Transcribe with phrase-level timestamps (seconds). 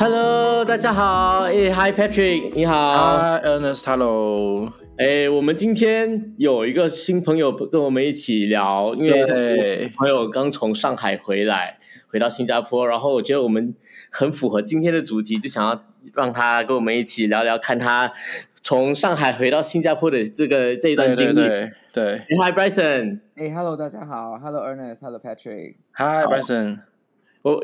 [0.00, 1.40] Hello，大家好。
[1.40, 3.18] 哎，Hi Patrick，你好。
[3.18, 4.72] Hi Ernest，Hello。
[4.96, 13.74] 哎，我们今天有一个新朋友跟我们一起聊，因为朋友刚从上海回来，回到新加坡，然后我觉得我们
[14.12, 15.82] 很符合今天的主题，就想要
[16.14, 18.12] 让他跟我们一起聊聊，看他
[18.62, 21.34] 从上海回到新加坡的这个这一段经历。
[21.34, 22.36] 对，对，对，对。
[22.38, 23.18] Hi Bryson。
[23.34, 24.38] 哎，Hello，大家好。
[24.38, 25.74] Hello Ernest，Hello Patrick。
[25.94, 26.78] Hi Bryson。
[27.52, 27.62] 我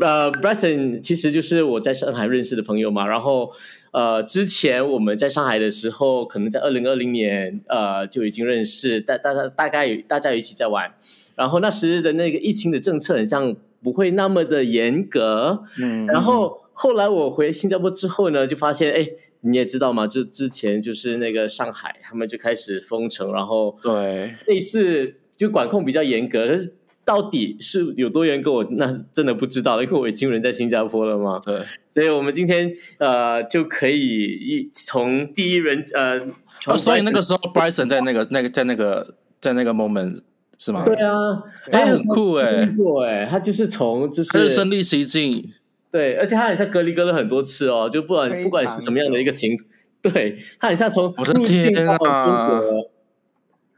[0.00, 3.06] 呃，Bryson 其实就是我在上海认识的朋友嘛。
[3.06, 3.50] 然后
[3.92, 10.92] 呃，之前我们在上海的时候，可能在二零二零年呃就已经认识，大大家大概大家一起在玩。
[11.36, 15.64] 然后那时的那个疫情的政策，很像不会那么的严格。
[15.78, 16.06] 嗯。
[16.06, 19.06] 然后后来我回新加坡之后呢，就发现哎，
[19.40, 26.74] 你也知道嘛，就之前就是那个上海，他们就开始封城，然后对类似就管控比较严格，可是。
[27.04, 28.40] 到底是有多远？
[28.40, 28.52] 跟？
[28.52, 31.38] 我那真的不知道，因为我已经人在新加坡了嘛。
[31.44, 36.18] 对，所以我们今天呃就可以一从第一人呃、
[36.66, 40.22] 哦，所以那个时候 Bryson 在那个那个在那个在那个 moment
[40.58, 40.84] 是吗？
[40.84, 45.52] 对啊，哎，很酷哎，对，他就是从就是他是身历其境，
[45.90, 49.58] 对，而且他很像隔离隔了很多次哦，就不管不管是什么样的一个情，
[50.00, 51.98] 对他很像从我的天啊，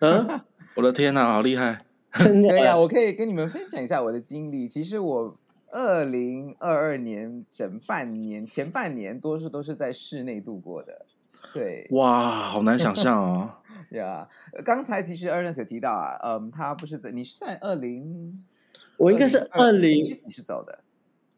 [0.00, 0.28] 嗯，
[0.76, 1.85] 我的天啊，好厉害！
[2.48, 4.68] 对呀，我可以跟你们分享一下我的经历。
[4.68, 5.38] 其实我
[5.70, 11.06] 二零二二年整半年前半年多数都是在室内度过的。
[11.52, 13.50] 对，哇，好难想象哦。
[13.90, 18.44] 呀， yeah, 刚才其实 Ernest 有提到啊，嗯，他不是在，你是在二零，
[18.96, 20.80] 我应该是二零，你是走的，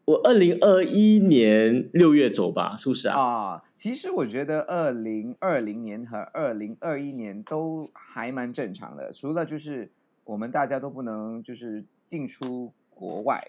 [0.05, 3.19] 我二零二一年六月走吧，是不是啊？
[3.19, 9.91] 啊，其实我觉得二零二零年和二零二一年都还蛮正常的，除了就是。
[10.29, 13.41] 我们大家都不能就是进出国外，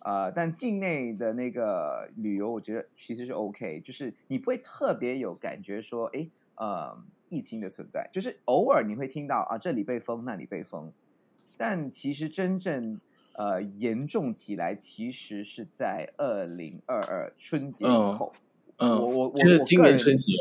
[0.00, 10.92] 呃，但境内的那个旅游，我觉得其实是 OK，就是你不会特别有感觉说，哎，呃，疫情的存在，就是偶尔你会听到啊，这里被封，那里被封，
[11.56, 13.00] 但其实真正
[13.34, 18.32] 呃严重起来，其实是在二零二二春节以后，
[18.78, 20.32] 嗯，我我我就是今年春节，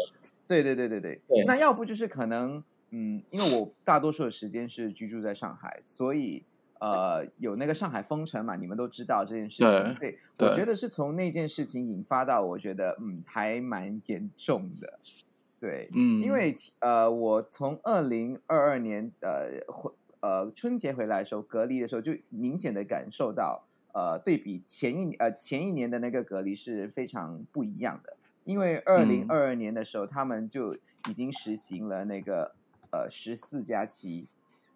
[0.48, 2.64] 对对对对对，对，那要不就是可能。
[2.92, 6.44] 嗯，因为我大多数的时间是居住在上海，所以
[6.80, 15.00] 呃，有那个上海封城嘛，你们都知道这件事情，所以我觉得是从那件事情引发到，我觉得嗯，还蛮严重的，
[15.60, 28.16] 对，嗯，因为呃，我从二零二二年呃回呃春节回来的时候隔离的时候，就明显的感受到呃，对比前一呃前一年的那个隔离是非常不一样的，
[28.46, 30.74] 因为二零二二年的时候，他们就
[31.10, 32.54] 已经实行了那个。
[32.92, 34.28] 呃，十四加七，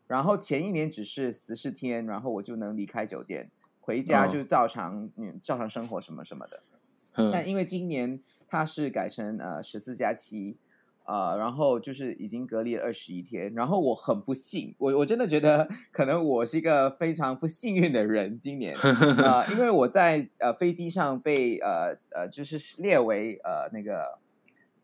[0.08, 3.50] 然后前一年只是十四天，然后我就能离开酒店，
[3.80, 6.64] 回家就照常、哦、嗯照常生活什么什么的。
[7.16, 10.56] 嗯、但因为今年它是改成呃十四加七，
[11.04, 18.74] 呃，然后就是已经隔离了二十一天，然后我很不幸，我我真的觉得可能我是一个非常不幸运的人，今年
[19.20, 24.20] 呃，因为我在呃飞机上被呃呃就是列为呃那个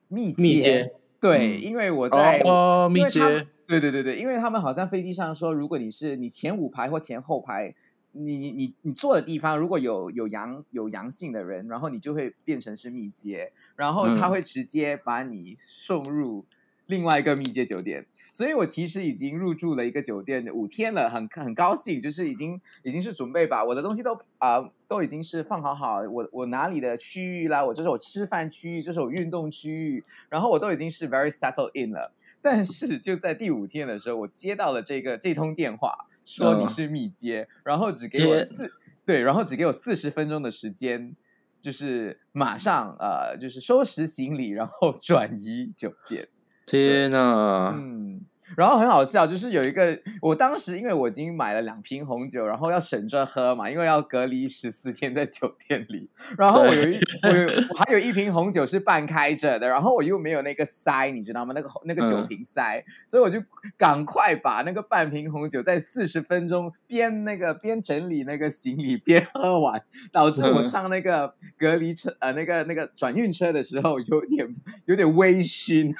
[0.09, 0.41] 密接。
[0.41, 3.19] 密接对，因为我在哦，密接，
[3.65, 7.73] 对对对对，因为他们好像飞机上说，如果你是你前五排或前后排，
[8.11, 16.45] 你你你你坐的地方如果有有阳有阳性的人，然后你就会变成是密接，然后他会直接把你送入
[16.87, 18.05] 另外一个密接酒店。
[18.29, 32.13] 所以我其实已经入住了一个酒店五天了，很很高兴，就是已经已经是准备把我的东西都啊、呃、都已经是放好好，我我哪里的区域啦，我这是我吃饭区域，这是我运动区域，然后我都已经是 very settled in 了。
[32.39, 38.71] 但是就在第五天的时候，我接到了这个这通电话，说你是密接，哦、然后只给我四
[39.03, 41.15] 对，然后只给我四十分钟的时间，
[41.59, 46.27] 就是马上呃就是收拾行李，然后 转移酒店。
[46.67, 48.27] 天呐，嗯。
[48.55, 56.09] 然后很好笑，就是有一个，我当时因为我已经买了两瓶红酒，然后要省着喝嘛，因为要隔离十四天在酒店里。
[56.37, 61.53] 然后我有一，我有，我还有一瓶红酒是半开着的，然后我又没有那个塞，你知道吗？
[61.53, 63.43] 那个那个酒瓶塞，嗯、所以我就
[63.77, 74.55] 赶快把那个半瓶红酒在四十分钟边那个边整理那个行李边喝完，导致我上那个隔离车呃那个那个转运车的时候有点
[74.85, 75.93] 有点微醺。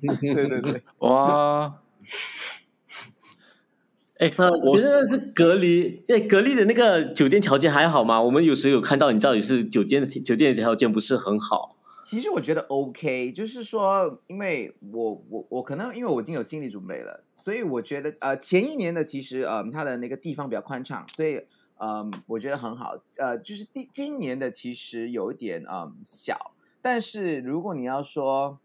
[0.20, 1.73] 对对对，哇。
[4.18, 4.30] 哎，
[4.64, 8.22] 我觉得是隔离，在隔离的那个酒店条件还好吗？
[8.22, 11.76] 我们有时候有看到，你到底是酒店的酒店的条件不是很好。
[12.04, 21.40] 其实我觉得 OK，就是说，因为我我我可能因为我已经有心理准备了，所以我觉得呃前一年的其实呃它的那个地方比较宽敞，所以
[21.78, 22.94] 呃，我觉得很好。
[23.18, 28.60] 呃，就是第今年的其实有一点嗯小，但是如果你要说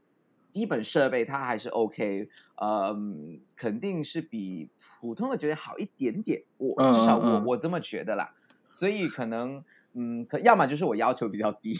[0.49, 2.29] 基本设备，它还是 OK，
[2.61, 4.69] 嗯，肯定是比
[4.99, 6.43] 普通的酒店好一点点。
[6.57, 8.33] 我至少我我这么觉得啦。
[8.71, 9.63] 所以可能
[9.93, 11.75] 嗯，可要么就是我要求比较低。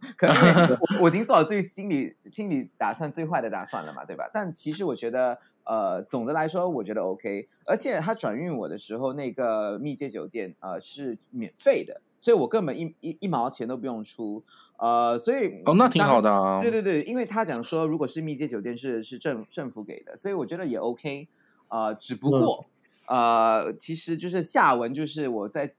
[0.16, 0.34] 可能
[0.78, 4.30] 我我已经做好最心理心理打算最坏的打算了嘛，对吧？
[4.32, 7.48] 但其实我觉得，呃，总的来说，我觉得 OK。
[7.66, 14.44] 而且他转运我的时候，那个密接酒店呃是免费的，所以我根本一一一毛钱都不用出。
[14.78, 16.60] 呃，所以哦，那挺好的啊。
[16.60, 21.28] 对对对，因为他讲说，如果是密接酒店是是政政府给的，所以我觉得也 OK。
[21.68, 22.66] 呃，只不过、
[23.06, 25.74] 嗯、呃，其实就是下文就是我在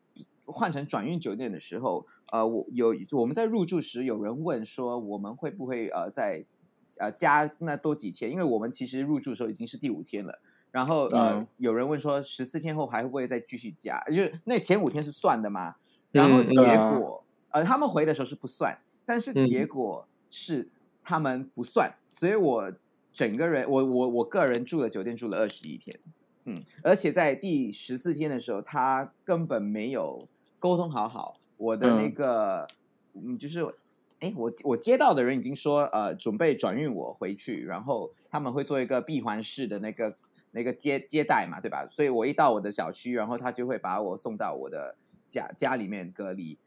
[0.45, 2.05] 换成转运酒店的时候。
[2.31, 6.45] 呃，我有我们在入住时有人问说，我们会不会呃在
[6.99, 8.29] 呃加那多几天？
[8.29, 10.39] 因为我们其实入住的时候已经是第五天了。
[10.69, 13.99] 然后呃，嗯、有人问说，十四天后还会不会再继续加？
[14.09, 15.77] 就是那前五天是算的吗？
[16.11, 20.69] 然后结果、嗯、呃，他们回的时候是不算，但是结果是
[21.03, 22.73] 他们不算，嗯、所以我
[23.11, 25.99] 整个人我我我个人住的酒店住了二十一天，
[26.45, 30.27] 嗯，而且在第十四天的时候，他根本没有
[30.59, 31.37] 沟通好好。
[31.57, 32.65] 我的那个，
[33.13, 33.67] 嗯，就是，
[34.21, 40.15] 哎，我我接到的人已经说，呃，准备转运我回去，然后他们会做一个闭环式的那个
[40.51, 41.85] 那个接接待嘛，对吧？
[41.91, 44.95] 所以我一到我的小区，然后他就会把我送到我的
[45.29, 46.57] 家家里面隔离。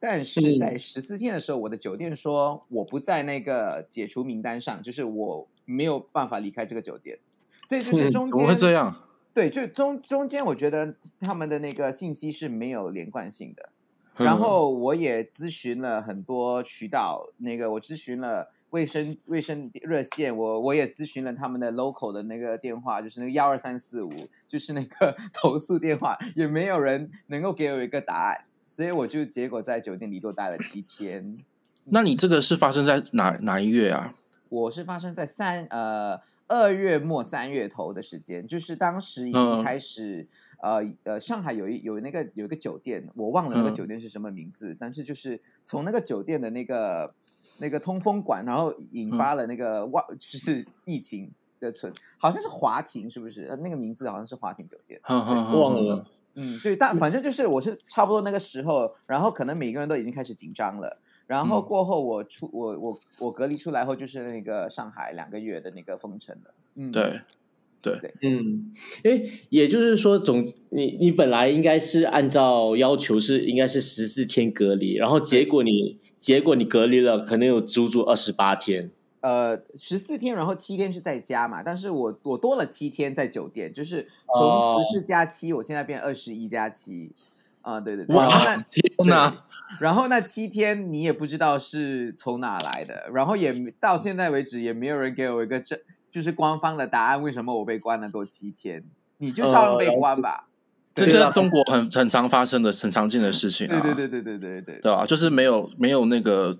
[0.00, 7.18] 但是在十四天的时候，我的酒店说我不在那个解除名单上，就是我没有办法离开这个酒店，
[7.66, 9.02] 所以就是中间怎么会这样？
[9.32, 13.70] 对，就中中间我觉得他们的那个信息是没有连贯性的。
[14.16, 24.12] 然后我也咨询了很多渠道，那个我咨询了卫生卫生热线，我我也咨询了他们的 local 的那个电话，就是那个幺二三四五，
[24.46, 31.38] 就是那个 投诉电话，也没有人能够给我一个答案，所以我就结果在酒店里多待了七天。
[31.86, 34.14] 那你这个是发生在哪哪一月啊？
[34.50, 40.20] 我是发生在三呃二月末三月头的时间，就是当时已经开始。
[40.20, 40.28] 嗯
[40.58, 47.14] 呃呃，上海有一有那个有一个酒店，我忘了那个酒店是什么名字，嗯、但是就是从那个酒店的那个
[47.58, 51.30] 那个通风管，然后引发了那个外、嗯、就是疫情
[51.60, 53.56] 的存，好像是华庭是不是？
[53.62, 56.06] 那个名字好像是华庭酒店，嗯嗯、忘了。
[56.34, 66.54] 嗯，对，但反正就是我是差不多那个时候，然后可能每个人都已经开始紧张了，然后过后我出我我我隔离出来后，就是那个上海两个月的那个封城了。
[66.74, 67.22] 嗯，对。
[67.94, 68.72] 对，嗯，
[69.04, 78.90] 哎，也就是说总，总你你本来应该是按照要求是应该是十四天隔离，然后结果你结果你隔离了，可能有足足二十八天。
[79.20, 87.12] 呃，十四天，然后七天是在家嘛，但是我我多了七天在酒店，就是从十四加七，我现在变二十一加七。
[87.62, 88.28] 啊，对对对，哇，
[88.70, 89.44] 天哪！
[89.80, 95.76] 然后那七天你也不知道是从哪来的，然后也到现在为止也没有人给我一个证。
[96.16, 98.82] 就是官方的答案，为什么我被关了够七天？
[99.18, 100.48] 你就照样被关吧。
[100.94, 103.80] 这这是中国很很常发生的、很常见的事情啊。
[103.82, 106.50] 对对对对对对对，对啊，就是没有没有那个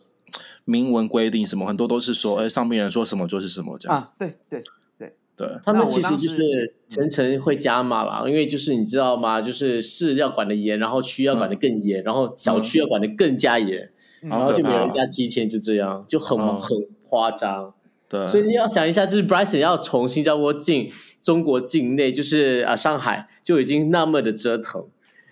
[0.67, 3.97] 明文规定什么，很多都是说，哎，上面人说什么就是什么这样。
[3.97, 4.62] 啊，对对
[4.99, 9.40] 对对，他们其实就是层层会加码啦，因为就是你知道吗？
[9.40, 13.90] 就是市要管的严，然后区要管的更严，然后小区要管的更加严，
[14.25, 16.76] 然后就每人加七天，就这样，就很很
[17.09, 17.73] 夸张。
[18.08, 24.86] 对，所以你要想一下，就是 Bryson 要从新加坡进中国境内，就是啊上海就已经那么的折腾，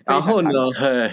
[0.05, 1.11] 然后呢，对，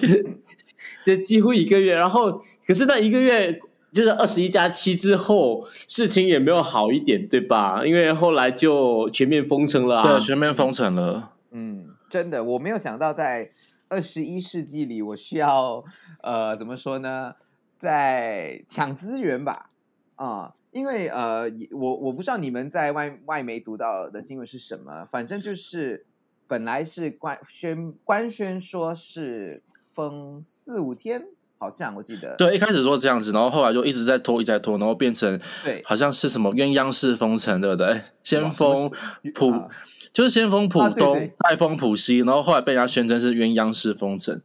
[1.04, 3.60] 这几乎一个月，然后可是那一个月
[3.92, 7.84] 就是二十一加七之后，事情也没有好一点，对吧？
[7.84, 11.32] 因为后来就全面封城了啊，对，全面封城了。
[11.50, 13.50] 嗯，真的，我没有想到在
[13.90, 15.84] 二十一世纪里，我需要
[16.22, 17.34] 呃怎么说呢，
[17.78, 19.68] 在抢资源吧，
[20.16, 20.52] 啊、嗯。
[20.72, 26.06] 因为呃，我我不知道你们在外外媒读到的新闻是什么，反正就是
[26.48, 29.62] 本来是官宣官宣说是
[29.92, 31.26] 封四五天，
[31.58, 32.34] 好像我记得。
[32.36, 38.00] 对，一开始说这样子，然后后来就一直在拖，一直在拖，然后变成对，好像是什么鸳鸯式封城，对不对？
[38.24, 38.90] 先封
[39.34, 39.68] 浦，啊、
[40.10, 44.40] 就是先封浦东，啊、对对再封浦西，然后后来被人家宣称是鸳鸯式封城，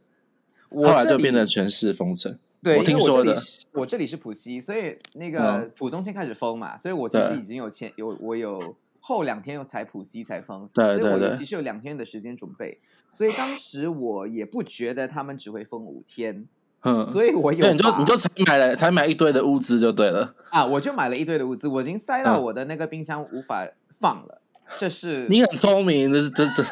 [0.68, 2.38] 后来就变成全市封城。
[2.62, 3.40] 对，我听说的，
[3.72, 16.46] 我这里是浦西，所以那个浦东先开始封嘛，嗯、所以我其实已经有前有我有后两天又才浦西才封，对对对，所以我其实有两天的时间准备，所以当时我也不觉得他们只会封五天，
[16.82, 23.68] 嗯，所以我有，你就你就才买了才买一堆的物资就对了啊，我就买了一堆的物资，我已经塞到我的那个冰箱无法
[24.00, 24.42] 放了。
[24.70, 26.62] 嗯这是你很聪明，这是这这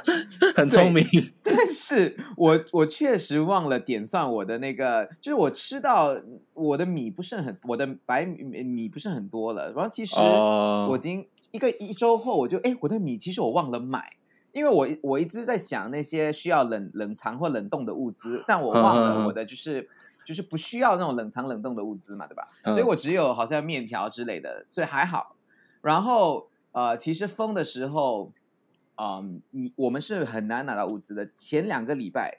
[0.55, 1.05] 很聪明。
[1.43, 6.17] 但是我我确实忘了点算我的那个，就是我吃到
[6.53, 9.73] 我的米不是很，我的白米米不是很多了。
[9.73, 14.13] 然后其实我已经一个一周后，我就哎，我的米其实我忘了买，
[14.53, 19.89] 因为我我一直在想那些需要冷冷藏或冷冻的物资，但我忘了我的就是
[20.25, 22.49] 就是不需要那种冷藏冷冻的物资嘛，对吧？
[22.65, 25.35] 所以我只有好像面条之类的，所以还好。
[25.83, 28.33] 然后呃，其实封的时候。
[28.99, 31.27] 嗯，你我们是很难拿到物资的。
[31.37, 32.39] 前两个礼拜，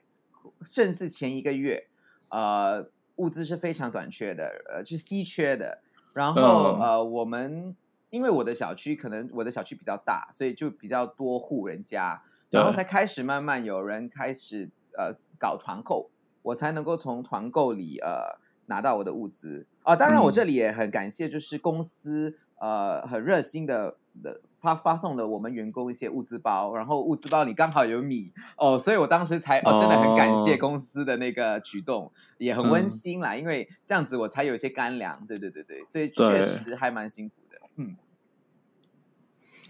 [0.65, 1.85] 甚至前一个月，
[2.31, 5.83] 呃，物资是非常短缺的，呃，是稀缺的。
[6.13, 7.75] 然后呃，我们
[8.09, 16.09] 因为我的小区可能我的小区比较大，所以就比较多户人家，然后才开始慢慢有人开始呃搞团购，
[16.41, 19.95] 我才能够从团购里呃拿到我的物资啊。
[19.95, 24.41] 当然，我这里也很感谢，就是公司呃很热心的的。
[24.59, 37.95] 他发送了我们员工一些物资包，然后物资包里刚好有米哦，所以我当时才哦，真的很感谢公司的那个举动，也很温馨啦，嗯、因为这样子我才有一些干粮，对对对对，所以确实还蛮辛苦的，嗯。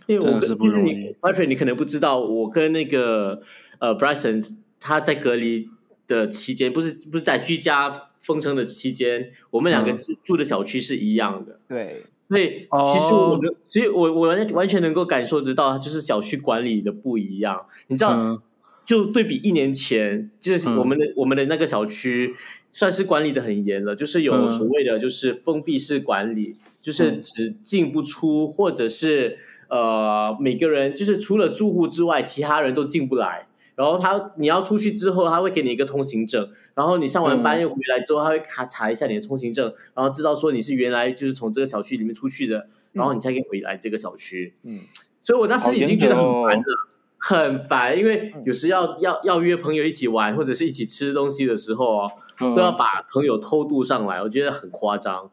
[0.08, 3.42] 因为我跟其实你 Patrick 你可能不知道，我跟那个
[3.80, 5.70] 呃 Bryson 他在隔离
[6.08, 12.04] 的期间，不是不是在居家封城的期间，我们两个住的小区是一样的，嗯、对。
[12.30, 17.66] 所以，其实我的，其实我我完完全能够感受得到，就是小区管理的不一样。
[17.88, 18.42] 你知道，嗯、
[18.86, 22.34] 就对比一年前，就是我们的、嗯、我们的那个小区
[22.72, 29.38] 算是管理的很严了，就是有所谓的就是封闭式管理，嗯、就是只进不出，或者是
[29.70, 33.47] 呃每个人就是除了住户之外，其他人都进不来。
[33.78, 36.50] 然后他，你要出去之后，他会给你一个通行证。
[36.74, 44.56] 然后你上完班又回来之后，他会卡查一下你的通行证，然后知道说你是原来就是从这个小区里面出去的，然后你才可以回来这个小区。
[44.64, 44.74] 嗯，
[45.22, 46.64] 所以我当时已经觉得很烦了，
[47.20, 55.30] 很烦，因为有时要要要约朋友一起玩或者是一起吃东西的时候哦，都要把朋友偷渡上来，我觉得很夸张。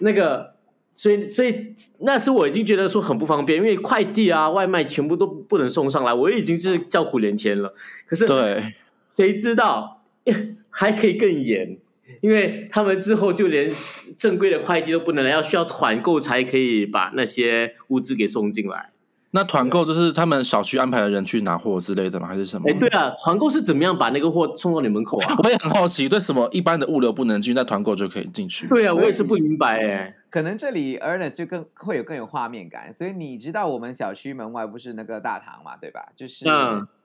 [0.00, 0.55] 那个。
[0.98, 7.74] 所以，所以那时我已经觉得说很不方便，因为快递啊、外卖全部都不能送上来，我已经是叫苦连天了。
[8.08, 8.72] 可是，对，
[9.14, 10.02] 谁知道
[10.70, 11.76] 还可以更严，
[12.22, 13.70] 因为他们之后就连
[14.16, 18.90] 正规的快递都不能来，要需要团购才可以把那些物资给送进来。
[19.32, 22.26] 那团购就是他们小区安排的人去拿货之类的吗？
[22.26, 22.70] 还是什么？
[22.70, 25.36] 哎，对啊，团购是怎么样把那个货送到你门口啊？
[25.44, 28.66] 我也很好奇，对什么一般的物流不能进，那团购就可以进去？
[28.68, 30.14] 对啊，我也是不明白哎。
[30.36, 36.12] 可能这里 Ernest 就更会有更有画面感，所以你知道我们小区门外不是那个大堂嘛，对吧？
[36.14, 36.44] 就是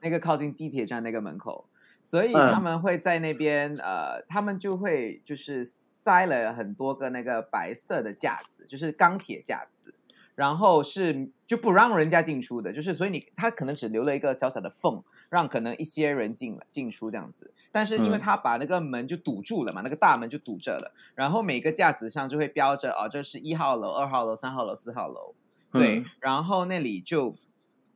[0.02, 1.64] 那个靠近地铁站那个门口，
[2.02, 9.94] 所以他们会在那边呃，他们就会就是塞了很多个那个白色的架子，就是钢铁架子。
[10.34, 17.52] 然后是就不让人家进出的，就是所以你他可能只留了一个小小的缝，让可能一些人进进出这样子。
[17.70, 20.94] 但是因为他把那个门就堵住了嘛，嗯、那个大门就堵着了。
[21.14, 25.34] 然后每个架子上就会标着哦，这是一号楼、二号楼、三号楼、四号楼。
[25.70, 27.36] 对，嗯、然后那里就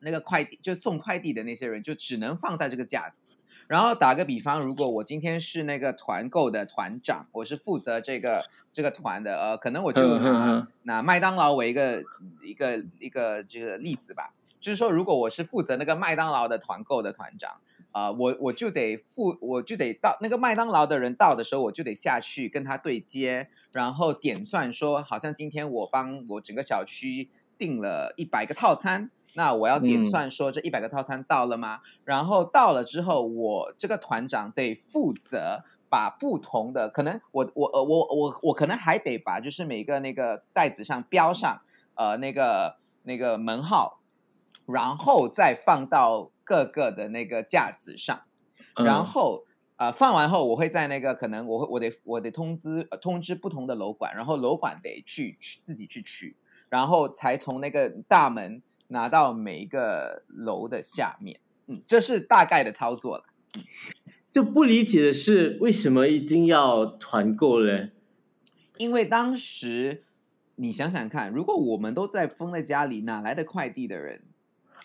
[0.01, 3.23] 那个快递就送快递的那些人就只能放在这个架子。
[3.68, 12.04] 然后打个比方，如果我今天是那个团购的团长，我是负责这个这个团的，呃，可能我就拿拿麦当劳为一个
[12.42, 14.32] 一个一个这个例子吧。
[14.61, 17.61] 就是说，如果我是负责那个麦当劳的团购的团长，
[17.92, 29.11] 啊、呃，我我就得负，我就得到那个麦当劳的人到的时候，我就得下去跟他对接，然后点算说，好像今天我帮我整个小区订了一百个套餐。
[29.37, 31.81] 那我要点算说这一百个套餐到了吗？
[31.85, 41.61] 嗯、然后到了之后，我这个团长得负责把不同的可能我，我我呃我我我可能还得把就是每个那个袋子上标上
[41.97, 44.00] 呃那个那个门号，
[44.64, 48.23] 然后再放到各个的那个架子上，
[48.75, 49.45] 然后、
[49.76, 56.38] 嗯、呃放完后，我会在那个可能我会我得我得通知、呃、通知不同的楼管，然后楼管得去去自己去取，
[56.71, 58.62] 然后才从那个大门。
[58.88, 63.25] 拿到每一个楼的下面，嗯，这是大概的操作了。
[63.57, 63.62] 嗯，
[64.31, 67.90] 就不理解的是，为什么一定要团购嘞？
[68.78, 70.05] 因为当时
[70.57, 74.23] 你想想看，如果我们都在封在家里，哪来的快递的人？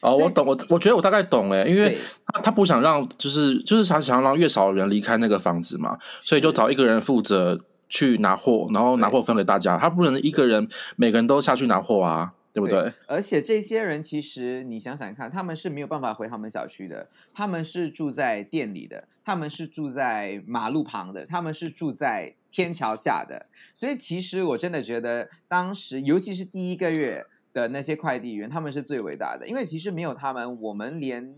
[0.01, 12.33] 哦，我懂，我我觉得我大概懂哎，因为他他不想让，就是就是他想让越少人离开那个房子嘛，所以就找一个人负责去拿货，然后拿货分给大家，他不能一个人每个人都下去拿货啊。
[12.53, 12.81] 对不对？
[12.81, 23.47] 对，而且这些人其实你想想看，他们是没有办法回他们小区的，他们是住在店里的，他们是住在马路旁的，他们是住在天桥下的。
[23.73, 31.35] 所以其实我真的觉得，当时尤其是第一个月的那些快递员，他们是最伟大的，因为其实没有他们，我们连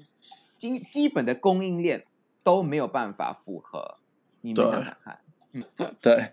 [0.55, 2.05] 基基本的供应链
[2.41, 3.97] 都没有办法符合，
[4.41, 5.19] 你们想想看。
[6.01, 6.31] 对，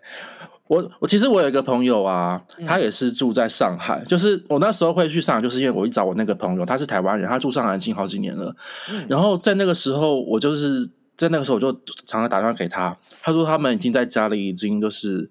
[0.67, 3.99] 我我其实我有一个朋友啊，他也是住在上海。
[3.99, 8.57] 嗯、就是我那时候会去上海，就是因为我一找我那个朋友，他是台湾人，他住上海已经好几年了。
[8.91, 11.71] 嗯、然后在那个时候，我就是在那个时候我就
[12.07, 15.31] 常常打电话给他，他说他们已经在家里已经就是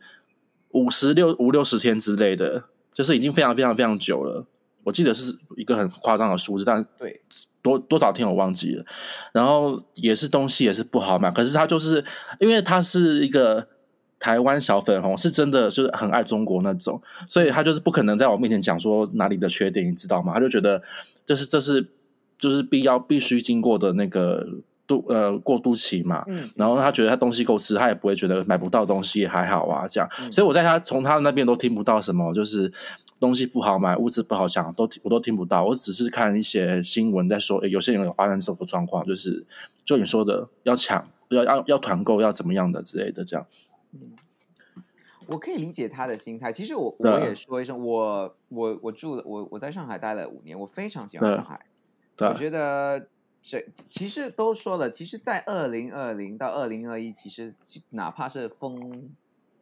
[0.70, 4.46] 五十六五六十天之类的，就是已经非常非常非常久了。
[4.84, 7.22] 我记得是一个很夸张的数字，但对
[7.64, 8.86] 多多少天我忘记了。
[9.34, 12.06] 然后也是东西也是不好买，可是他就是
[12.40, 13.68] 因为他是一个。
[14.20, 20.34] 台湾小粉红是真的，就是很爱中国那种，所以他就是不可能在我面前讲说哪里的缺点，你知道吗？
[20.34, 20.82] 他就觉得
[21.26, 21.88] 这是这是
[22.38, 24.46] 就是必要必须经过的那个
[24.86, 26.24] 渡呃过渡期嘛。
[26.28, 30.10] 嗯，然后他觉得他东西够吃，他也不会觉得买不到东西还好啊，这样。
[30.22, 32.70] 嗯，所以我在他从他那边都听不到什么，就是
[33.22, 35.64] 东西不好买，物资不好抢，都我都听不到。
[35.64, 39.46] 我只是看一些新闻在说，有些人有发生这种状况，就是
[39.86, 43.46] 就你说的要抢，要要要团购，要怎么样的之类的这样。
[45.30, 46.52] 嗯，我可以理解他的心态。
[46.52, 51.66] 其实我我也说一声，我我我住了，我我在上海待了五年，我非常喜欢上海。
[52.16, 53.08] 对，我觉得
[53.42, 57.54] 这其实都说了，其实，在二零二零到二零二一，其实
[57.92, 59.10] 哪怕是封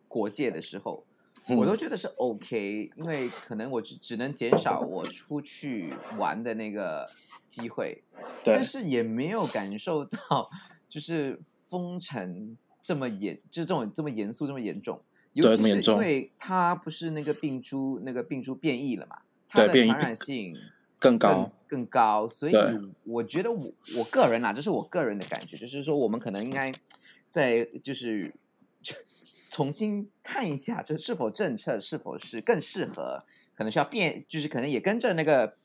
[0.07, 1.05] 国界的时候，
[1.49, 7.07] 我都觉得是 OK，因为可能我只只能减少我出去玩的那个
[7.45, 8.03] 机会，
[8.43, 10.49] 但是也没有感受到
[10.87, 12.57] 就是封城。
[12.83, 15.01] 这么严，就是这种这么严肃，这么严重，
[15.37, 20.55] 尤其是因为它不是那个病株，那个病株变异了嘛，它的传染性
[20.97, 22.55] 更更高更高，所以
[23.03, 26.73] 我觉得我我个人啊，这是我个人的感觉，就是说我们可能应该
[27.29, 28.33] 在就是
[29.51, 35.55] 重新看一下，这是否政策是否是更适合，可能需要变，就是可能也跟着那个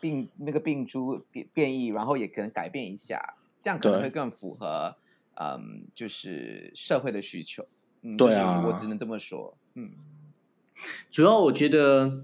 [0.00, 4.96] 病那个病株变变异，然后也可能改变一下，这样可能会更符合。
[5.34, 7.66] 嗯，就是社会的需求，
[8.02, 9.56] 嗯，对啊，我只能这么说。
[9.74, 9.90] 嗯，
[11.10, 12.22] 主要我觉得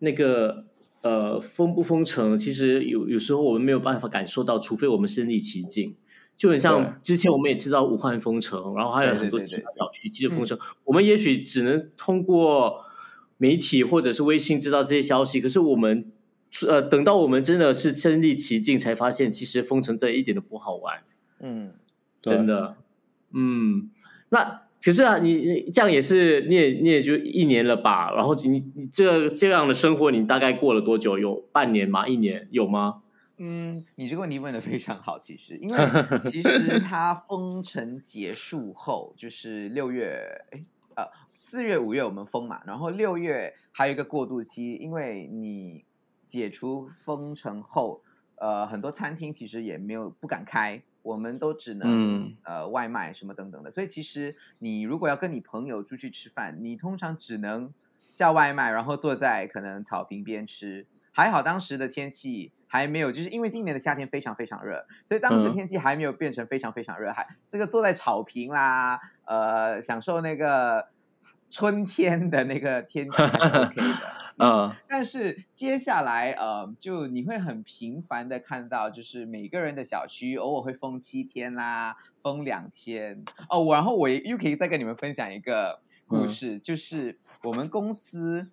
[0.00, 0.64] 那个
[1.00, 5.96] 呃，封不封城，其实有有时候我们没有办法感受到，除非我们身临其境。
[6.36, 12.84] 就很像之前我们也知道武汉封城，然后还有很多其他小区继续封城，我们也许只能通过
[13.36, 16.10] 媒体或者是微信知道这些消息，可是我们
[16.68, 21.02] 呃，等到我们真的是身临其境，才发现其实封城这一点都不好玩。
[21.38, 21.74] 嗯。
[22.22, 22.76] 真的，
[23.32, 23.90] 嗯，
[24.28, 28.10] 那可是啊，你这样也是，你也你也就一年了吧？
[28.14, 31.18] 然后你你这这样的生活，你大概过了多久？
[31.18, 32.08] 有半年吗？
[32.08, 33.02] 一年有吗？
[33.38, 35.78] 嗯，你这个问题问的非常好，其实，因为
[36.30, 40.64] 其实它封城结束后，就是六月，哎，
[40.96, 45.84] 呃，四月、五月我们封嘛，然后六月还有一个过渡期，因为你
[46.26, 48.02] 解除封城后，
[48.36, 50.82] 呃，很多餐厅其实也没有不敢开。
[51.02, 57.72] 我们都只能、嗯、呃外卖什么等等的，所以其实你如果要跟你朋友出去吃饭，你通常只能
[58.14, 60.86] 叫外卖，然后坐在可能草坪边吃。
[61.10, 70.88] 还好当时的天气还没有，就是因为今年的夏天非常非常热，所以当时天气还没有变成非常非常热，还这个坐在草坪啦，呃，享受那个
[71.50, 74.21] 春天的那个天气还是 OK 的。
[74.38, 83.64] 嗯，但是接下来呃，就你会很频繁的看到，就是每个人的小区偶尔会封七天啦，封两天哦。
[83.72, 88.50] 然后我又可以再跟你们分享一个故事，嗯、就是我们公司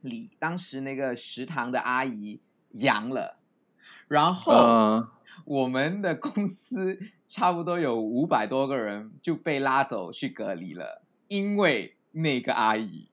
[0.00, 3.38] 里当时那个食堂的阿姨阳了，
[4.08, 5.06] 然后
[5.44, 13.08] 我们的公司差不多有五百多个人就被拉走去隔离了，因为那个阿姨。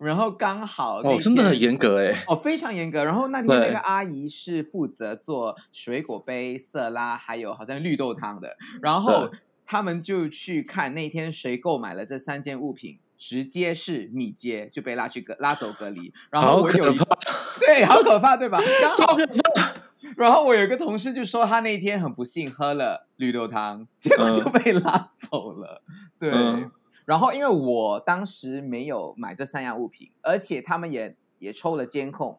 [0.00, 3.04] 然后刚好哦，真的很严格哎，哦，非常严格。
[3.04, 8.56] 然后那天那个阿姨是负责做水果杯、色拉，还有好像绿豆汤的。
[8.82, 9.30] 然后
[9.64, 16.12] 他们就去看那天谁购买了这三件物品，直接是米接就被拉去隔拉走隔离。
[16.30, 17.06] 然后我有一个，
[17.60, 18.58] 对，好可怕，对吧？
[18.96, 19.72] 超可怕。
[20.18, 25.82] 然后我有一个同事就说他那天很不幸喝了绿豆汤，结果就被拉走了。
[26.18, 26.30] 对。
[26.30, 26.70] 嗯
[27.04, 32.38] 然后，因为我当时没有买这三样物品，而且他们也也抽了监控，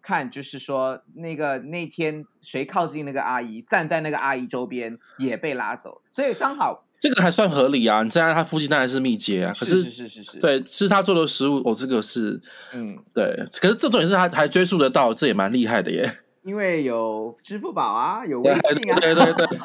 [0.00, 8.02] 看就是说那个那天谁靠近那个阿姨，站在那个阿姨周边也被拉走，所以刚好这个还算合理啊。
[8.02, 12.40] 你站在他附近当然是密接啊，可是是是是是，对，吃他做的食物，哦，这个是
[12.72, 16.08] 嗯对，可是这种也是还还追溯得到，这也蛮厉害的耶。
[16.44, 19.58] 因为有支付宝啊，有微信啊，对对对，对，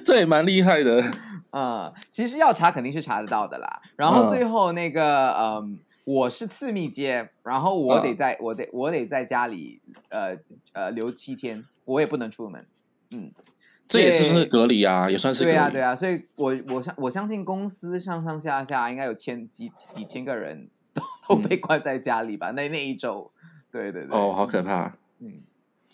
[0.04, 1.02] 这也蛮厉害的。
[1.56, 3.80] 嗯，其实要查肯定是查得到的啦。
[3.94, 10.36] 然后最后那个，嗯，嗯我是次密接，然后我得在、嗯、我得我得在家里，呃
[10.72, 12.66] 呃留七天，我也不能出门。
[13.12, 13.30] 嗯，
[13.86, 15.54] 这也是算是隔离啊，也算是隔离。
[15.54, 22.50] 对啊，对啊，所以我我相我相信公司上上下下应该有千几几千个人都都 被关在家里吧？
[22.50, 23.30] 嗯、那那一周，
[23.70, 25.34] 对对对，哦，好可怕，嗯，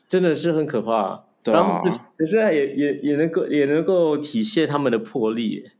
[0.09, 1.27] 真的是很可怕。
[1.42, 5.70] 对啊，然后可是也也也能够也能够体现他们的魄力，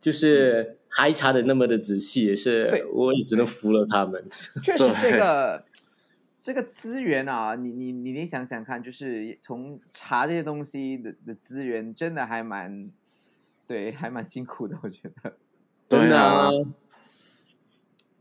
[0.00, 4.24] 就是还查的那么的仔细，也是我也只能服了他们。
[4.62, 5.64] 确实，这个
[6.38, 12.90] 这个资源啊，你你你你想想看，就是从查这些东西的的资源，真的还蛮
[13.66, 15.36] 对，还蛮辛苦的，我觉得。
[15.88, 16.48] 真的啊。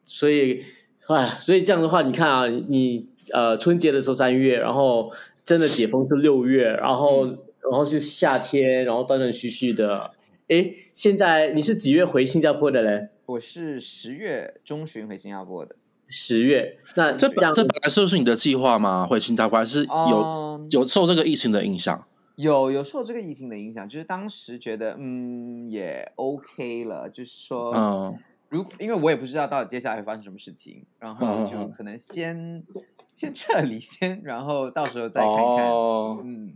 [0.06, 0.66] 所以，
[1.08, 5.12] 哎，所以这样的话，你看啊，你呃春节的时候三月，然后。
[5.46, 10.12] 真的解封是六月，然后、嗯、然后是夏天，然后断断续续的。
[10.48, 13.10] 哎，现在你是几月回新加坡的嘞？
[13.26, 15.76] 我是十月中旬回新加坡的。
[16.06, 19.08] 十月，那这这本来是不是你的计划吗？
[19.10, 22.06] 回新加坡还是有、嗯、有受这个疫情的影响？
[22.36, 32.64] 有有受这个疫情的影响，就是当时觉得嗯也 OK 了，就是说嗯，如因为我也不知道到底接下来会发生什么事情，然后就可能先。
[33.10, 35.68] 嗯先撤离，先，然后到时候再看看。
[35.70, 36.54] 哦、嗯，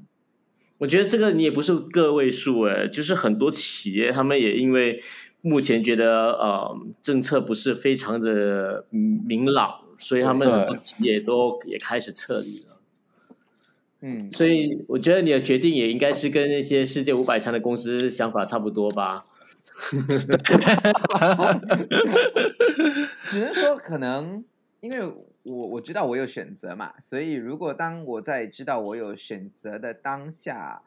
[0.77, 5.03] 我觉得这个你也不是个位数哎，就是很多企业他们也因为
[5.41, 12.79] 目前觉得呃政策不是非常的明朗，所以他们很多企业都也开始撤离了。
[13.99, 19.25] 嗯，所以我觉得你的决定也应该是跟那些世界五百强的公司想法差不多吧。
[23.29, 24.43] 只能说可能
[24.83, 25.15] 因为。
[25.45, 30.83] 我我知道我有选择嘛，所以如果当我在知道我有选择的当下，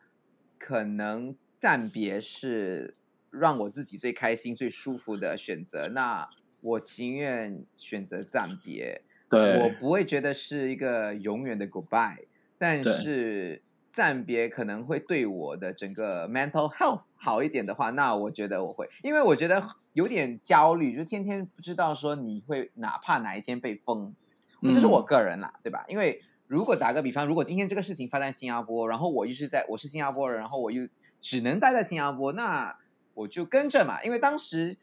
[0.58, 2.96] 可能暂别是
[3.30, 6.26] 让我自己最开心、最舒服的选择，那
[6.62, 9.02] 我情愿选择暂别。
[9.28, 12.24] 对，我不会觉得是一个永远的 goodbye，
[12.56, 13.60] 但是
[13.92, 24.14] 暂别可能会对我的整个 mental health 好一点的话，那我觉得我会，因为我觉得有点焦虑，就天天不知道说你会哪怕哪一天被封。
[24.62, 25.84] 这是我个人啦，对吧？
[25.86, 30.88] 因为如果打个比方，如果今天这个事情发生在新加坡，然后我又是在我是新加坡人，然后我又
[31.20, 32.76] 只能待在新加坡，那
[33.14, 34.02] 我就跟着嘛。
[34.02, 34.76] 因为当时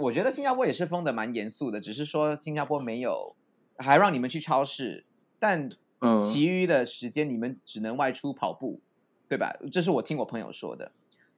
[0.00, 3.36] 我觉得新加坡也是封的蛮严肃的，只是说新加坡没有
[3.76, 5.04] 还让你们去超市，
[5.38, 5.68] 但
[6.18, 8.80] 其余的时间你们只能外出跑步，
[9.28, 9.56] 对吧？
[9.70, 10.90] 这是我听我朋友说的。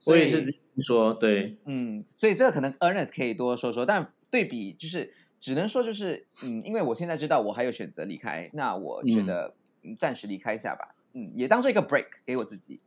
[0.07, 5.13] 我也是听说，对，嗯，所以这个可能 Ernest 可以多说说，但对比就是。
[5.41, 9.55] 只能说就是，嗯，因为我现在知道我还有选择离开，那我觉得
[9.97, 12.81] 暂时离开一下吧，嗯，嗯，也当做一个 break 给我自己。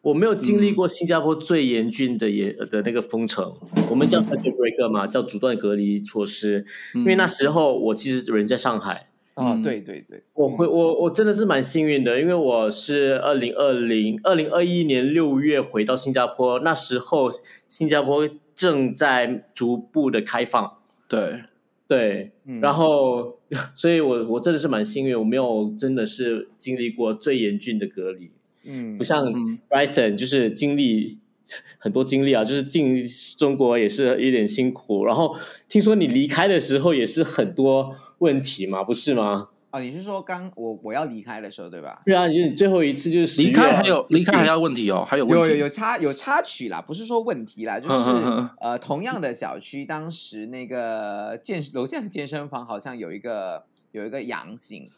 [0.00, 6.66] 我没有经历过新加坡最严峻的也的那个封城，嗯、我们叫 circuit breaker 嘛，叫阻断隔离措施。
[6.96, 9.08] 嗯、因为那时候我其实人在上海。
[9.36, 17.28] 啊、对对对，我回我我真的是蛮幸运的，因为我是二零二零二零二一年六月回到新加坡，那时候
[17.68, 20.78] 新加坡正在逐步的开放。
[21.08, 21.42] 对。
[21.88, 28.32] 对，然后，嗯、 所以我我真的是蛮幸运，我没有真的是经历过最严峻的隔离，
[28.64, 29.24] 嗯，不像
[29.68, 31.20] Bryson 就是经历
[31.78, 33.04] 很多经历啊，就是进
[33.36, 35.36] 中国也是有点辛苦，然后
[35.68, 39.48] 听说你离开的时候也是很多问题嘛，不是吗？
[39.72, 42.00] 哦，你是说刚我我要离开的时候，对吧？
[42.06, 54.88] 对啊，就是你最后一次就是离开还有离开还要问题哦，还有问题有有有插有插曲啦，不是说问题啦，就是呃同样的小区，当时那个健楼下的健身房好像有一个有一个阳性，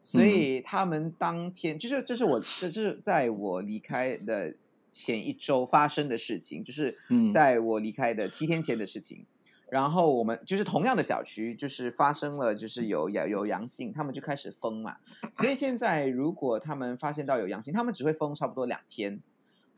[0.00, 4.54] 所以他们当天就是这是我这是在我离开的
[4.94, 6.96] 前一周发生的事情，就是
[7.32, 9.26] 在我离开的七天前的事情。
[9.70, 14.98] 然后我们就是同样的小区，就是发生了，就是有有有阳性，他们就开始封嘛。
[15.32, 19.20] 所以现在如果他们发现到有阳性，他们只会封差不多两天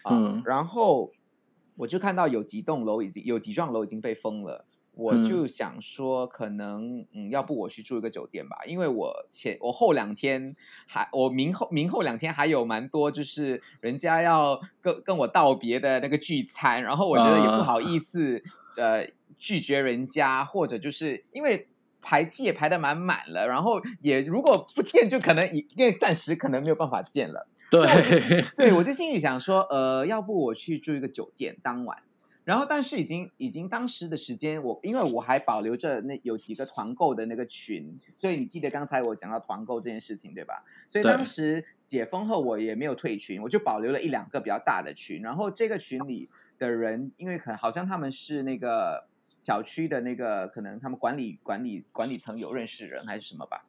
[0.02, 0.14] 啊。
[0.14, 1.12] 嗯，然后
[1.76, 4.66] 我就看到有几栋楼已经有几幢楼已经被封了，
[4.97, 10.57] 我就想说，可能嗯，嗯，要不我去住一个酒店吧，因为我前我后两天
[10.89, 18.43] 还我明后明后两天还有蛮多，就是人家要跟跟我道别的那个聚餐，然后我觉得也不好意思，
[18.77, 19.03] 呃。
[19.03, 21.69] 呃拒绝人家，或者就是因为
[22.01, 27.47] 排期也排得蛮满了，然后也如果不见，就可能因为暂时可能没有办法见了。
[27.71, 31.99] 对，对我就心里想说，呃，要不我去住一个酒店当晚，
[32.47, 40.65] 然后但是已经已经当时的时间，我因为我还保留着那有几个团购的那个群，所以你记得刚才我讲到团购这件事情对吧？
[40.89, 49.09] 所以当时解封后我也没有退群，我就保留了一两个比较大的群，然后这个群里的人，因为可能好像他们是那个。
[49.39, 53.63] 小区的那个可能他们管理管理管理层有认识人还是什么吧，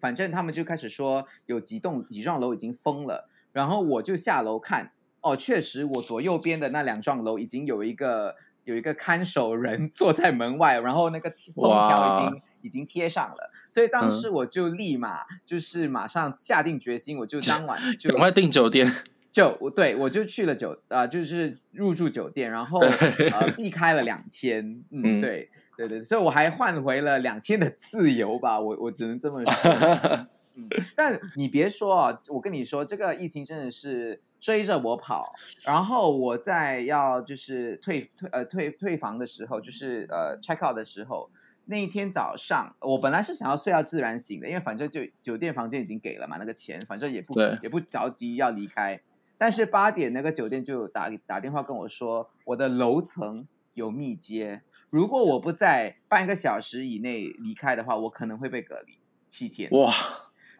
[0.00, 18.86] 反正他们就开始说有几栋几幢楼已经封了，然后我就下楼看，哦，确实我左右边的那两幢楼已经有一个有一个看守人 坐在门外，然后那个封条已经已经贴上了，所以当时我就立马就是马上下定决心，我就当晚就赶快订酒店。
[19.32, 22.80] 就我对我就去了酒啊、呃，就是入住酒店，然后
[23.32, 30.26] 呃避开了两天，嗯，对对对，所以我还换回了两天的自由吧，我我只能这么说。
[30.54, 35.32] 嗯，但你别说啊，我跟你说，这个疫情真的是追着我跑，
[35.64, 41.30] 然后我在要就是退退呃退退房的时候，就是呃 check out 的时候，
[41.64, 49.00] 那一天早上，我本来是想要睡到自然醒的，因为反正就酒店房间已经给了嘛，那个钱反正也不也不着急要离开。
[49.38, 59.68] 但是八点那个酒店就打打电话跟我说，我的楼层有密接，如果我不在半个小时以内离开的话，我可能会被隔离七天。
[59.72, 59.92] 哇，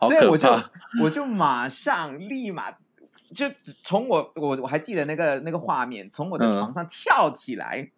[0.09, 0.49] 所以我就
[1.03, 2.71] 我就马上立马
[3.35, 3.51] 就
[3.83, 7.79] 从我我我还记得那个那个画面，从我的床上跳起来。
[7.79, 7.91] 嗯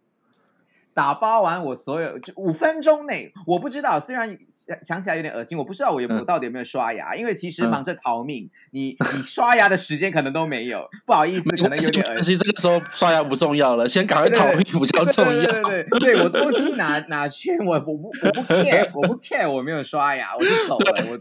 [0.96, 12.38] 打包完我所有，就五分钟内，我不知道，虽然想想起来有点恶心，我不知道我有我到底有没有刷牙，嗯、因为其实忙着逃命，嗯、你你刷牙的时间可能都没有，不好意思，可能有点恶心。
[12.38, 15.32] 这个时候刷牙不重要了，先赶快逃命比较重要。
[15.32, 20.92] 对对对，对，对，对，我东西拿拿去，我我不我不 care，我不 care，我没有刷牙，我就走了。
[21.10, 21.18] 我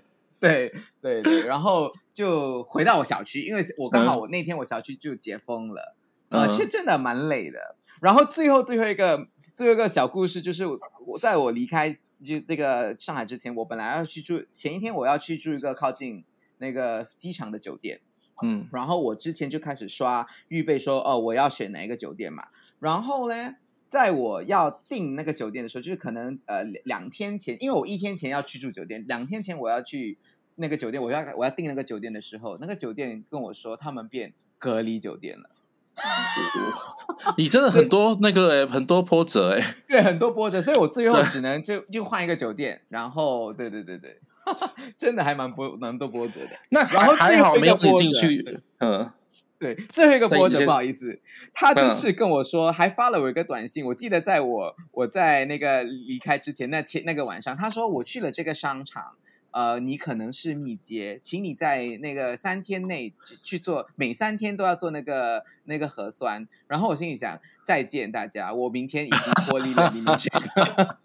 [0.49, 5.95] 对对对，然后就回到我小区，因为我刚好我那天我小区就解封了，
[6.29, 7.75] 啊、嗯，其实真的蛮累的。
[8.01, 9.27] 然后最后最后一个。
[9.53, 10.65] 最后一个小故事就是，
[11.05, 11.91] 我在我离开
[12.23, 16.23] 就那个上海之前，我本来要去住，前一天我要去住一个靠近
[16.57, 18.01] 那个机场的酒店，
[18.41, 22.47] 嗯，然后我之前就开始刷，预备说哦，我要选哪一个酒店嘛。
[22.79, 23.57] 然后呢，
[23.89, 30.17] 在我要订那个酒店的时候，就是可能呃两天前，因为我一天前要去住酒店，两天前我要去
[30.55, 35.49] 那个酒店，我要我要订那个酒店的时候，那个酒店跟我说他们变隔离酒店了。
[37.37, 44.19] 你真的很多那个哎，很多波折哎， 对，很多波折，所以我最后只能就就换一个酒店，然后对对对对，
[44.97, 46.49] 真的还蛮波蛮多波折的。
[46.69, 49.11] 那然后还好没有进去，嗯，
[49.59, 51.19] 对，最后一个波折不好意思，
[51.53, 59.13] 他就是跟我说，还发了我一个短信，我记得在我我在那个离开之前那前那个晚上，他说我去了这个商场。
[59.53, 66.47] 呃，你可能是密接，请你在那个三天内去做，每三天都要做那个那个核酸。
[66.67, 70.97] 然后我心里想，再见大家，我明天已经脱离了你们这个。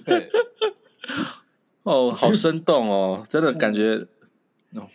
[0.04, 0.30] 对，
[1.84, 4.06] 哦，好生动哦，真的感觉，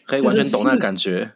[0.05, 1.31] 可以完全懂那感觉，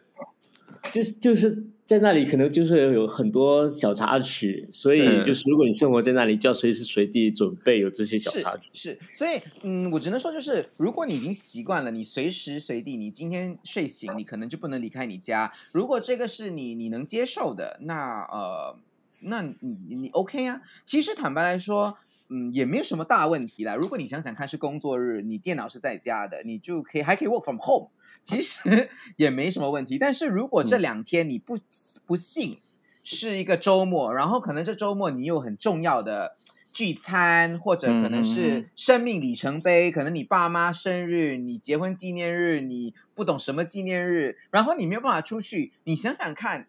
[0.92, 1.66] 就是就是。
[1.86, 8.68] 在那里可能就是有很多小插曲，所以就是如果你生活在那里，就要随时随地准备有这些小插曲。
[8.72, 15.52] 是，是，所以嗯，我只能说就是，如果你已经习惯了，你随时随地，你今天睡醒，你可能就不能离开你家。
[15.70, 18.76] 如果这个是你你能接受的，那呃，
[19.20, 20.62] 那你你 OK 啊？
[20.84, 21.96] 其实坦白来说，
[22.28, 23.76] 嗯，也没有什么大问题啦。
[23.76, 27.90] 如果你想想看，是工作日，你电脑是在家的，你就可以还可以 work from home。
[28.22, 31.58] 其实也没什么问题，但是如果这两天你不
[32.04, 32.58] 不幸
[33.04, 36.36] 是一个周末，然后可能这周末你有很重要的
[36.74, 46.66] 聚餐，或者可能是生命里程碑，可能你爸妈生日、你结婚纪念日、你不懂什么纪念日，然后你没有办法出去，你想想看，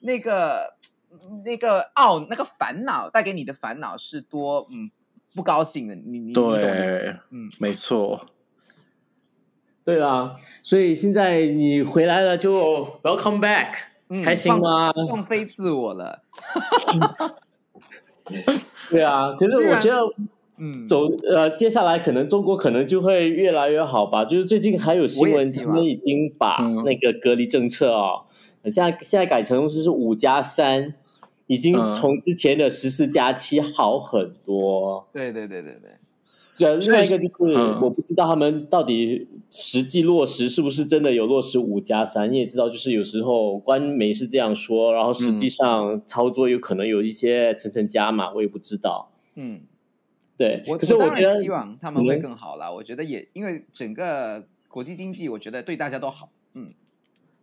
[0.00, 0.76] 那个
[1.44, 4.90] 那个懊那个烦恼带给你的烦恼是多嗯
[5.34, 8.28] 不高兴的，你你对，嗯，没错。
[9.88, 13.68] 对啊，所以现在你回来了就 welcome back，、
[14.10, 14.92] 嗯、开心吗？
[14.92, 16.24] 放，放飞自我了。
[18.90, 19.96] 对啊，可是我觉得，
[20.58, 24.26] 嗯，走呃，接下来可能中国可能就会越来越好吧。
[24.26, 28.24] 就是最近还有新闻，他们已经把那个隔离政策啊、哦，
[28.64, 30.96] 现在现在改成就是五加三，
[31.46, 35.08] 已经从之前的十四加七好很多。
[35.14, 35.92] 对对对对对。
[36.58, 37.44] 对，另外一个就是
[37.80, 42.30] 我不知道他们到底实际落实是不是真的有落实五加三。
[42.30, 49.12] 你也知道，就是有时候官媒是这样说，然后实际上操作有可能有一些层层加码，我也不知道。
[49.36, 49.60] 嗯，
[50.36, 50.64] 对。
[50.66, 52.66] 我可是我觉得希望他们会更好啦。
[52.68, 56.30] 嗯、我觉得也因为整个国际经济，我觉得对大家都好。
[56.54, 56.72] 嗯。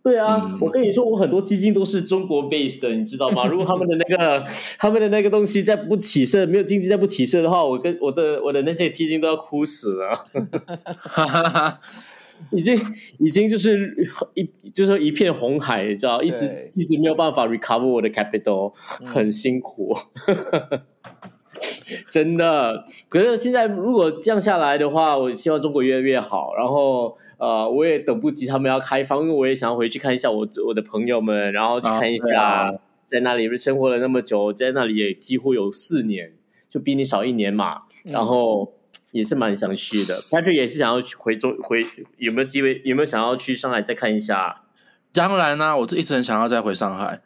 [0.06, 3.44] 对啊，嗯、我跟你说，我很多基金都是中国 base 的，你知道吗？
[3.50, 4.46] 如果他们的那个
[4.78, 10.28] 他们的那个东西再不起色，没有经济再不起色的话，我跟我的我的那些基金都要哭死了。
[12.52, 12.80] 已经
[13.18, 13.96] 已经就是
[14.36, 19.92] 一就是一片红海，你知道，一直一直没有办法 recover 我的 capital，很辛苦。
[22.10, 22.86] 真的。
[23.10, 26.54] 可是现在如果降下来的话，我希望中国越来越好。
[26.56, 32.74] 然后呃，我也等不及他们要开放，因为我也想要回去看一下我我的朋友们，然后去看一下，
[33.06, 36.34] 在那里生活了那么久，在那里也几乎有四年，
[36.70, 37.84] 就比你少一年嘛。
[38.06, 38.74] 然后
[39.12, 41.82] 也是蛮想去的，但是也是想要去回中回，
[42.18, 42.82] 有没有机会？
[42.84, 44.64] 有没有想要去上海再看一下？
[45.14, 47.22] 当然啦、啊，我一直很想要再回上海。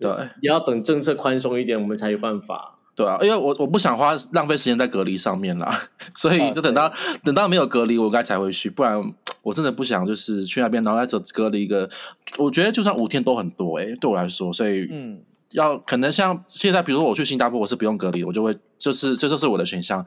[0.00, 0.10] 对，
[0.40, 2.78] 也要等政策宽松一点，我们才有办法。
[2.94, 6.92] 对啊，因为我我不想花浪费时间在隔离上面啦， 所以就等到、啊、
[7.24, 8.68] 等到没有隔离，我该才会去。
[8.68, 9.02] 不然
[9.40, 11.88] 我真的不想就是去那边，然后再走隔离一个。
[12.36, 14.52] 我觉得就算五天都很多诶、欸，对我来说。
[14.52, 20.04] 所以嗯，要可能像现在，比如说我去新加坡，我是不用隔离，我就会就是这就是我的选项。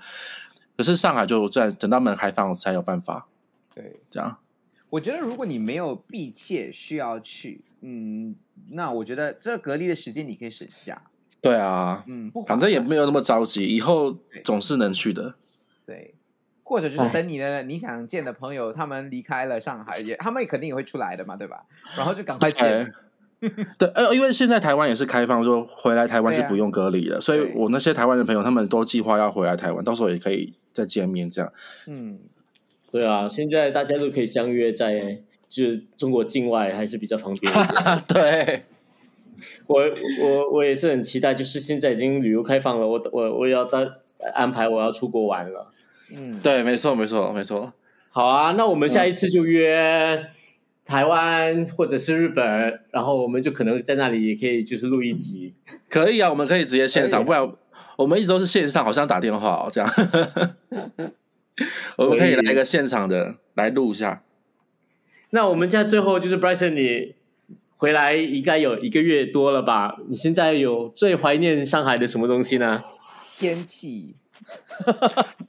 [0.78, 3.28] 可是上海就在等到门开放才有办法。
[3.74, 4.38] 对，这样。
[4.92, 8.36] 我觉得如果你没有迫切需要去，嗯。
[8.70, 11.04] 那我觉得这隔离的时间你可以省下。
[11.46, 15.36] 对啊，嗯，不，反正也没有那么着急，以后总是能去的。
[15.86, 16.16] 对，
[16.64, 21.66] 或者就是等你的你想见的朋友他们离开了上海，也他们也肯定也会出来的嘛，对吧？
[21.96, 22.92] 然后就赶快见。
[23.78, 31.54] 对， 呃，因为现在台湾也是开放，说回来台湾是不用隔离的，啊，所以我那些台湾的朋友他们都计划要回来台湾，到时候也可以再见面这样。
[31.86, 32.18] 嗯，
[32.92, 35.22] 对啊，现在大家都可以相约在。
[35.48, 37.54] 就是中国境外还是比较方便。
[38.08, 38.66] 对，
[39.68, 39.84] 我
[40.22, 43.80] 我我也是很期待，就是现在已经旅游开放了，我我我要到
[44.34, 45.72] 安排我要出国玩了。
[46.16, 47.74] 嗯，对，没错，没错，没错。
[48.10, 50.28] 好啊，那我们下一次就约
[50.86, 52.46] 台湾或者是日本，
[52.92, 55.54] 然后我们就可能在那里也可以就是录一集。
[55.90, 57.52] 可以啊，我们可以直接线上，不然
[57.98, 59.90] 我们一直都是线上，好像打电话哦这样。
[61.98, 64.22] 我们可以来一个现场的来录一下。
[65.32, 67.16] 那我们现在最后就是 Bryson，你
[67.78, 69.98] 回来应该有一个月多了吧？
[70.08, 72.84] 你现在有最怀念上海的什么东西呢？
[73.32, 74.16] 天气。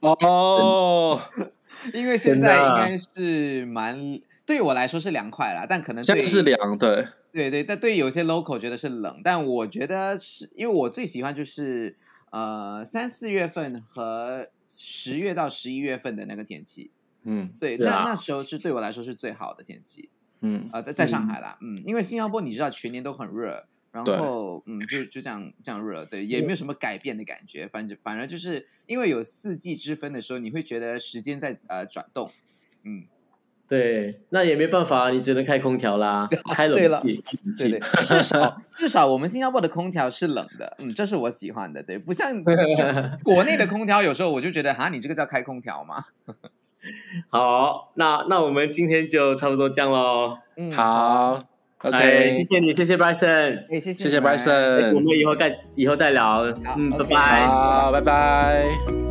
[0.00, 1.20] 哦，
[1.92, 11.96] 因为现在应该是蛮对于我来说是凉快啦，但可能对是凉，对对对，但对于有些 local 觉得是冷，但我觉得是因为我最喜欢就是
[12.30, 16.90] 呃三四月份和十月到十一月份的那个天气。
[17.24, 20.08] 嗯，对，对啊、那那时候是对我来说是最好的天气。
[20.40, 32.30] 嗯，啊、呃，在在上海啦，嗯，因为新加坡你知道全年都很热，然后嗯，就就这样这样热，对，也没有什么改变的感觉，反正反正就是因为有四季之分的时候，你会觉得时间在呃转动。
[32.84, 33.04] 嗯，
[33.66, 37.24] 对，那也没办法，你只能开空调啦， 开冷气，
[37.58, 42.44] 对对，至少至少我们新加坡的空调是冷的，嗯，这是我喜欢的，对，不像
[43.24, 46.04] 国内的空调，有时候我就觉得哈，你这个叫开空调吗？
[47.30, 50.38] 好，那那我们今天就差不多这样喽。
[50.56, 51.42] 嗯，好
[51.82, 56.42] ，OK，谢谢你，谢谢 Bryson，谢谢谢谢 Bryson，我们以后再以后再聊。
[56.76, 59.05] 嗯，拜拜，好，拜拜。